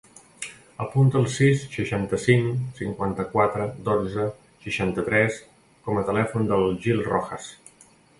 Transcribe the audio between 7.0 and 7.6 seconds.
Rojas.